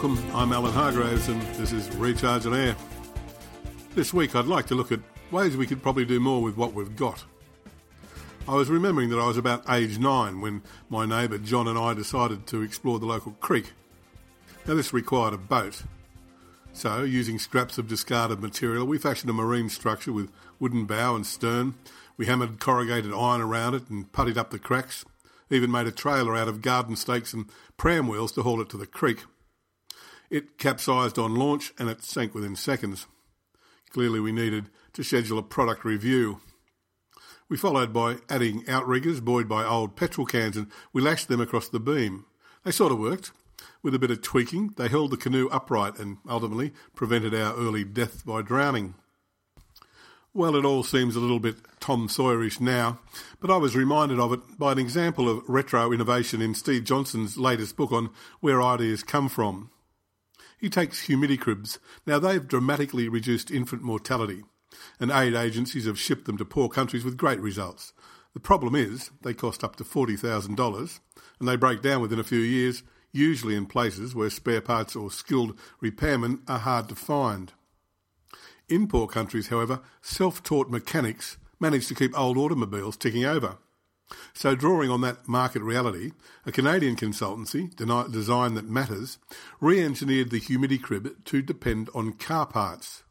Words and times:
welcome. 0.00 0.30
I'm 0.32 0.52
Alan 0.52 0.72
Hargreaves 0.72 1.26
and 1.26 1.42
this 1.56 1.72
is 1.72 1.92
Recharge 1.96 2.46
on 2.46 2.54
Air. 2.54 2.76
This 3.96 4.14
week 4.14 4.36
I'd 4.36 4.44
like 4.44 4.66
to 4.68 4.76
look 4.76 4.92
at 4.92 5.00
ways 5.32 5.56
we 5.56 5.66
could 5.66 5.82
probably 5.82 6.04
do 6.04 6.20
more 6.20 6.40
with 6.40 6.56
what 6.56 6.72
we've 6.72 6.94
got. 6.94 7.24
I 8.46 8.54
was 8.54 8.70
remembering 8.70 9.08
that 9.08 9.18
I 9.18 9.26
was 9.26 9.36
about 9.36 9.68
age 9.68 9.98
nine 9.98 10.40
when 10.40 10.62
my 10.88 11.04
neighbour 11.04 11.36
John 11.38 11.66
and 11.66 11.76
I 11.76 11.94
decided 11.94 12.46
to 12.46 12.62
explore 12.62 13.00
the 13.00 13.06
local 13.06 13.32
creek. 13.40 13.72
Now 14.68 14.74
this 14.76 14.92
required 14.92 15.34
a 15.34 15.36
boat. 15.36 15.82
So, 16.72 17.02
using 17.02 17.40
scraps 17.40 17.76
of 17.76 17.88
discarded 17.88 18.38
material, 18.38 18.86
we 18.86 18.98
fashioned 18.98 19.30
a 19.30 19.32
marine 19.32 19.68
structure 19.68 20.12
with 20.12 20.30
wooden 20.60 20.84
bow 20.84 21.16
and 21.16 21.26
stern. 21.26 21.74
We 22.16 22.26
hammered 22.26 22.60
corrugated 22.60 23.12
iron 23.12 23.40
around 23.40 23.74
it 23.74 23.90
and 23.90 24.12
puttied 24.12 24.36
up 24.36 24.50
the 24.50 24.60
cracks. 24.60 25.04
Even 25.50 25.72
made 25.72 25.88
a 25.88 25.92
trailer 25.92 26.36
out 26.36 26.46
of 26.46 26.62
garden 26.62 26.94
stakes 26.94 27.32
and 27.32 27.46
pram 27.76 28.06
wheels 28.06 28.30
to 28.32 28.44
haul 28.44 28.60
it 28.60 28.68
to 28.68 28.76
the 28.76 28.86
creek. 28.86 29.24
It 30.30 30.58
capsized 30.58 31.18
on 31.18 31.34
launch 31.34 31.72
and 31.78 31.88
it 31.88 32.02
sank 32.02 32.34
within 32.34 32.56
seconds. 32.56 33.06
Clearly, 33.90 34.20
we 34.20 34.32
needed 34.32 34.66
to 34.92 35.02
schedule 35.02 35.38
a 35.38 35.42
product 35.42 35.84
review. 35.84 36.40
We 37.48 37.56
followed 37.56 37.94
by 37.94 38.18
adding 38.28 38.64
outriggers 38.68 39.20
buoyed 39.20 39.48
by 39.48 39.64
old 39.64 39.96
petrol 39.96 40.26
cans 40.26 40.56
and 40.56 40.66
we 40.92 41.00
lashed 41.00 41.28
them 41.28 41.40
across 41.40 41.68
the 41.68 41.80
beam. 41.80 42.26
They 42.64 42.70
sort 42.70 42.92
of 42.92 42.98
worked. 42.98 43.32
With 43.82 43.94
a 43.94 43.98
bit 43.98 44.10
of 44.10 44.20
tweaking, 44.20 44.74
they 44.76 44.88
held 44.88 45.10
the 45.12 45.16
canoe 45.16 45.48
upright 45.48 45.98
and 45.98 46.18
ultimately 46.28 46.72
prevented 46.94 47.34
our 47.34 47.54
early 47.54 47.84
death 47.84 48.26
by 48.26 48.42
drowning. 48.42 48.94
Well, 50.34 50.56
it 50.56 50.64
all 50.64 50.82
seems 50.82 51.16
a 51.16 51.20
little 51.20 51.40
bit 51.40 51.56
Tom 51.80 52.06
Sawyerish 52.06 52.60
now, 52.60 53.00
but 53.40 53.50
I 53.50 53.56
was 53.56 53.74
reminded 53.74 54.20
of 54.20 54.32
it 54.32 54.40
by 54.58 54.72
an 54.72 54.78
example 54.78 55.28
of 55.28 55.48
retro 55.48 55.90
innovation 55.90 56.42
in 56.42 56.54
Steve 56.54 56.84
Johnson's 56.84 57.38
latest 57.38 57.76
book 57.76 57.92
on 57.92 58.10
where 58.40 58.62
ideas 58.62 59.02
come 59.02 59.28
from. 59.28 59.70
He 60.58 60.68
takes 60.68 61.06
humidicribs. 61.06 61.78
Now, 62.06 62.18
they've 62.18 62.46
dramatically 62.46 63.08
reduced 63.08 63.50
infant 63.50 63.82
mortality, 63.82 64.42
and 64.98 65.10
aid 65.10 65.34
agencies 65.34 65.86
have 65.86 65.98
shipped 65.98 66.24
them 66.24 66.36
to 66.38 66.44
poor 66.44 66.68
countries 66.68 67.04
with 67.04 67.16
great 67.16 67.40
results. 67.40 67.92
The 68.34 68.40
problem 68.40 68.74
is 68.74 69.10
they 69.22 69.34
cost 69.34 69.64
up 69.64 69.76
to 69.76 69.84
$40,000 69.84 71.00
and 71.38 71.48
they 71.48 71.56
break 71.56 71.82
down 71.82 72.02
within 72.02 72.18
a 72.18 72.24
few 72.24 72.40
years, 72.40 72.82
usually 73.12 73.54
in 73.54 73.66
places 73.66 74.14
where 74.14 74.30
spare 74.30 74.60
parts 74.60 74.94
or 74.94 75.10
skilled 75.10 75.58
repairmen 75.82 76.40
are 76.48 76.58
hard 76.58 76.88
to 76.88 76.94
find. 76.94 77.52
In 78.68 78.86
poor 78.86 79.06
countries, 79.06 79.48
however, 79.48 79.80
self 80.02 80.42
taught 80.42 80.68
mechanics 80.70 81.38
manage 81.58 81.86
to 81.88 81.94
keep 81.94 82.16
old 82.18 82.36
automobiles 82.36 82.96
ticking 82.96 83.24
over. 83.24 83.58
So, 84.32 84.54
drawing 84.54 84.90
on 84.90 85.00
that 85.02 85.28
market 85.28 85.62
reality, 85.62 86.12
a 86.46 86.52
Canadian 86.52 86.96
consultancy, 86.96 87.74
Design 87.76 88.54
That 88.54 88.68
Matters, 88.68 89.18
re 89.60 89.82
engineered 89.82 90.30
the 90.30 90.40
humidicrib 90.40 91.24
to 91.24 91.42
depend 91.42 91.90
on 91.94 92.12
car 92.12 92.46
parts. 92.46 93.02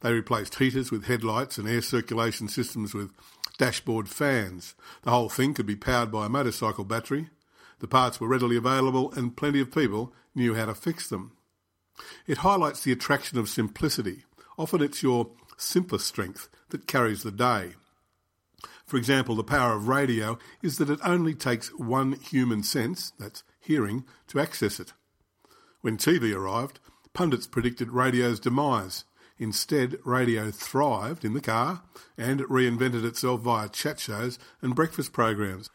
They 0.00 0.12
replaced 0.12 0.56
heaters 0.56 0.90
with 0.90 1.06
headlights 1.06 1.58
and 1.58 1.68
air 1.68 1.82
circulation 1.82 2.48
systems 2.48 2.94
with 2.94 3.10
dashboard 3.58 4.08
fans. 4.08 4.74
The 5.02 5.10
whole 5.10 5.28
thing 5.28 5.54
could 5.54 5.66
be 5.66 5.76
powered 5.76 6.12
by 6.12 6.26
a 6.26 6.28
motorcycle 6.28 6.84
battery. 6.84 7.30
The 7.80 7.88
parts 7.88 8.20
were 8.20 8.28
readily 8.28 8.56
available 8.56 9.12
and 9.12 9.36
plenty 9.36 9.60
of 9.60 9.72
people 9.72 10.12
knew 10.34 10.54
how 10.54 10.66
to 10.66 10.74
fix 10.74 11.08
them. 11.08 11.32
It 12.26 12.38
highlights 12.38 12.82
the 12.82 12.92
attraction 12.92 13.38
of 13.38 13.48
simplicity 13.48 14.24
Often 14.56 14.82
it's 14.82 15.02
your 15.02 15.30
simplest 15.56 16.06
strength 16.06 16.48
that 16.70 16.86
carries 16.86 17.22
the 17.22 17.32
day. 17.32 17.74
For 18.86 18.96
example, 18.96 19.34
the 19.34 19.44
power 19.44 19.72
of 19.74 19.88
radio 19.88 20.38
is 20.62 20.78
that 20.78 20.90
it 20.90 21.00
only 21.04 21.34
takes 21.34 21.68
one 21.74 22.12
human 22.12 22.62
sense, 22.62 23.12
that's 23.18 23.42
hearing, 23.60 24.04
to 24.28 24.40
access 24.40 24.78
it. 24.78 24.92
When 25.80 25.96
TV 25.96 26.34
arrived, 26.34 26.80
pundits 27.12 27.46
predicted 27.46 27.90
radio's 27.90 28.40
demise. 28.40 29.04
Instead, 29.38 29.98
radio 30.04 30.50
thrived 30.50 31.24
in 31.24 31.34
the 31.34 31.40
car 31.40 31.82
and 32.16 32.40
it 32.40 32.48
reinvented 32.48 33.04
itself 33.04 33.40
via 33.40 33.68
chat 33.68 33.98
shows 33.98 34.38
and 34.62 34.74
breakfast 34.74 35.12
programs. 35.12 35.70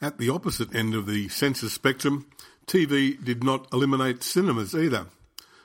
At 0.00 0.18
the 0.18 0.30
opposite 0.30 0.74
end 0.74 0.94
of 0.94 1.06
the 1.06 1.28
senses 1.28 1.72
spectrum, 1.72 2.26
TV 2.66 3.22
did 3.22 3.44
not 3.44 3.72
eliminate 3.72 4.22
cinemas 4.22 4.74
either 4.74 5.06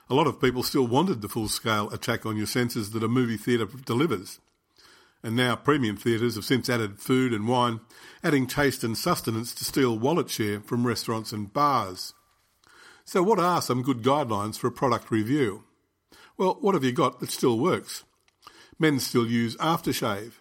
a 0.09 0.16
lot 0.16 0.28
of 0.28 0.41
people 0.41 0.63
still 0.63 0.88
wanted 0.88 1.22
the 1.22 1.29
full 1.29 1.47
scale 1.47 1.89
attack 1.91 2.25
on 2.25 2.35
your 2.35 2.47
senses 2.47 2.91
that 2.91 3.03
a 3.03 3.07
movie 3.07 3.38
theatre 3.38 3.67
delivers. 3.85 4.39
And 5.22 5.35
now 5.35 5.56
premium 5.56 5.97
theatres 5.97 6.35
have 6.35 6.46
since 6.46 6.69
added 6.69 7.00
food 7.00 7.34
and 7.34 7.47
wine, 7.47 7.81
adding 8.24 8.47
taste 8.47 8.84
and 8.84 8.97
sustenance 8.97 9.53
to 9.56 9.66
steal 9.66 10.00
wallet 10.00 10.30
share 10.30 10.62
from 10.62 10.88
restaurants 10.88 11.31
and 11.31 11.52
bars. 11.52 12.13
So, 13.03 13.22
what 13.24 13.40
are 13.40 13.62
some 13.62 13.81
good 13.81 14.02
guidelines 14.02 14.57
for 14.57 14.68
a 14.68 14.72
product 14.72 15.12
review? 15.12 15.66
Well, 16.38 16.57
what 16.62 16.75
have 16.75 16.84
you 16.84 16.94
got 16.94 17.19
that 17.19 17.31
still 17.31 17.59
works? 17.59 18.03
Men 18.78 19.00
still 19.00 19.28
use 19.28 19.57
aftershave. 19.57 20.34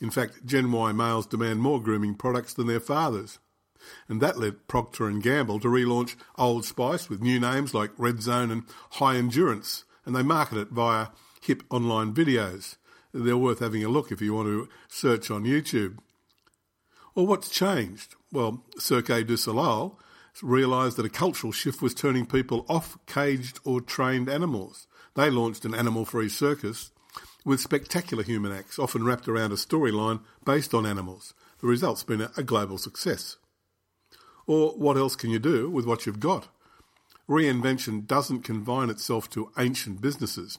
In 0.00 0.10
fact, 0.10 0.44
Gen 0.44 0.70
Y 0.70 0.92
males 0.92 1.26
demand 1.26 1.60
more 1.60 1.80
grooming 1.80 2.14
products 2.14 2.52
than 2.52 2.66
their 2.66 2.80
fathers 2.80 3.38
and 4.08 4.20
that 4.20 4.38
led 4.38 4.68
Procter 4.68 5.06
and 5.06 5.22
Gamble 5.22 5.60
to 5.60 5.68
relaunch 5.68 6.16
Old 6.36 6.64
Spice 6.64 7.08
with 7.08 7.22
new 7.22 7.38
names 7.38 7.74
like 7.74 7.90
Red 7.96 8.22
Zone 8.22 8.50
and 8.50 8.64
High 8.92 9.16
Endurance, 9.16 9.84
and 10.04 10.14
they 10.14 10.22
market 10.22 10.58
it 10.58 10.68
via 10.68 11.08
hip 11.40 11.62
online 11.70 12.14
videos. 12.14 12.76
They're 13.12 13.36
worth 13.36 13.60
having 13.60 13.84
a 13.84 13.88
look 13.88 14.12
if 14.12 14.20
you 14.20 14.34
want 14.34 14.48
to 14.48 14.68
search 14.88 15.30
on 15.30 15.44
YouTube. 15.44 15.98
Well, 17.14 17.26
what's 17.26 17.48
changed? 17.48 18.14
Well, 18.30 18.62
Cirque 18.78 19.26
du 19.26 19.36
Soleil 19.36 19.98
realised 20.42 20.98
that 20.98 21.06
a 21.06 21.10
cultural 21.10 21.52
shift 21.52 21.80
was 21.80 21.94
turning 21.94 22.26
people 22.26 22.66
off 22.68 22.98
caged 23.06 23.58
or 23.64 23.80
trained 23.80 24.28
animals. 24.28 24.86
They 25.14 25.30
launched 25.30 25.64
an 25.64 25.74
animal 25.74 26.04
free 26.04 26.28
circus 26.28 26.90
with 27.44 27.60
spectacular 27.60 28.22
human 28.22 28.52
acts, 28.52 28.78
often 28.78 29.04
wrapped 29.04 29.28
around 29.28 29.52
a 29.52 29.56
storyline 29.56 30.20
based 30.44 30.74
on 30.74 30.84
animals. 30.84 31.32
The 31.60 31.68
result's 31.68 32.02
been 32.02 32.28
a 32.36 32.42
global 32.42 32.76
success. 32.76 33.36
Or 34.46 34.72
what 34.72 34.96
else 34.96 35.16
can 35.16 35.30
you 35.30 35.38
do 35.38 35.70
with 35.70 35.86
what 35.86 36.04
you've 36.04 36.20
got? 36.20 36.48
Reinvention 37.28 38.06
doesn't 38.06 38.42
confine 38.42 38.90
itself 38.90 39.30
to 39.30 39.50
ancient 39.58 40.00
businesses. 40.00 40.58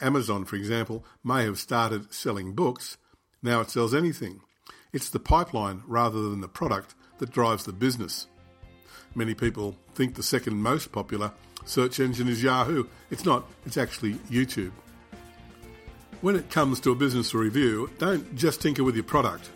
Amazon, 0.00 0.44
for 0.44 0.56
example, 0.56 1.04
may 1.22 1.44
have 1.44 1.58
started 1.58 2.12
selling 2.12 2.54
books, 2.54 2.96
now 3.42 3.60
it 3.60 3.70
sells 3.70 3.94
anything. 3.94 4.40
It's 4.92 5.10
the 5.10 5.20
pipeline 5.20 5.82
rather 5.86 6.22
than 6.22 6.40
the 6.40 6.48
product 6.48 6.94
that 7.18 7.30
drives 7.30 7.64
the 7.64 7.72
business. 7.72 8.26
Many 9.14 9.34
people 9.34 9.76
think 9.94 10.14
the 10.14 10.22
second 10.22 10.56
most 10.62 10.92
popular 10.92 11.32
search 11.64 12.00
engine 12.00 12.28
is 12.28 12.42
Yahoo. 12.42 12.84
It's 13.10 13.24
not, 13.24 13.48
it's 13.64 13.76
actually 13.76 14.14
YouTube. 14.30 14.72
When 16.20 16.36
it 16.36 16.50
comes 16.50 16.80
to 16.80 16.92
a 16.92 16.94
business 16.94 17.34
review, 17.34 17.90
don't 17.98 18.34
just 18.36 18.62
tinker 18.62 18.84
with 18.84 18.94
your 18.94 19.04
product. 19.04 19.50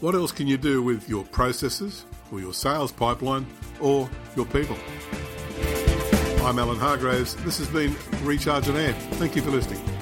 What 0.00 0.14
else 0.14 0.32
can 0.32 0.46
you 0.46 0.56
do 0.56 0.82
with 0.82 1.08
your 1.08 1.24
processes, 1.24 2.04
or 2.30 2.40
your 2.40 2.54
sales 2.54 2.92
pipeline, 2.92 3.46
or 3.80 4.08
your 4.36 4.46
people? 4.46 4.76
I'm 6.44 6.58
Alan 6.58 6.78
Hargreaves. 6.78 7.36
This 7.44 7.58
has 7.58 7.68
been 7.68 7.94
Recharge 8.24 8.68
Air. 8.68 8.92
Thank 9.12 9.36
you 9.36 9.42
for 9.42 9.50
listening. 9.50 10.01